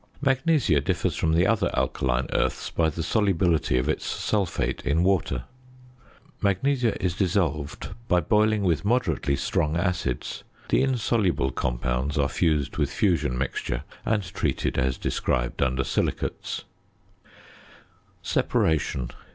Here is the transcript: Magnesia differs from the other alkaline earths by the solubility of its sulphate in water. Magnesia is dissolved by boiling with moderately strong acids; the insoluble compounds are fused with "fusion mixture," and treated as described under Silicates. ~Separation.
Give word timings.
Magnesia 0.19 0.81
differs 0.81 1.15
from 1.15 1.33
the 1.33 1.45
other 1.45 1.69
alkaline 1.75 2.25
earths 2.33 2.71
by 2.71 2.89
the 2.89 3.03
solubility 3.03 3.77
of 3.77 3.87
its 3.87 4.03
sulphate 4.03 4.83
in 4.83 5.03
water. 5.03 5.43
Magnesia 6.41 6.99
is 6.99 7.13
dissolved 7.15 7.89
by 8.07 8.19
boiling 8.19 8.63
with 8.63 8.83
moderately 8.83 9.35
strong 9.35 9.77
acids; 9.77 10.43
the 10.69 10.81
insoluble 10.81 11.51
compounds 11.51 12.17
are 12.17 12.27
fused 12.29 12.77
with 12.77 12.91
"fusion 12.91 13.37
mixture," 13.37 13.83
and 14.03 14.23
treated 14.23 14.79
as 14.79 14.97
described 14.97 15.61
under 15.61 15.83
Silicates. 15.83 16.63
~Separation. 18.23 19.11